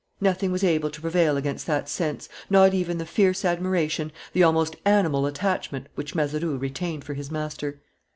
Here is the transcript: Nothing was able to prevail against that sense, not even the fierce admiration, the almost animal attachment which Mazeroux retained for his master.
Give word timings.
Nothing 0.19 0.51
was 0.51 0.63
able 0.63 0.89
to 0.89 1.01
prevail 1.01 1.37
against 1.37 1.67
that 1.67 1.87
sense, 1.87 2.27
not 2.49 2.73
even 2.73 2.97
the 2.97 3.05
fierce 3.05 3.45
admiration, 3.45 4.11
the 4.33 4.41
almost 4.41 4.75
animal 4.83 5.27
attachment 5.27 5.89
which 5.93 6.15
Mazeroux 6.15 6.57
retained 6.57 7.03
for 7.03 7.13
his 7.13 7.29
master. 7.29 7.79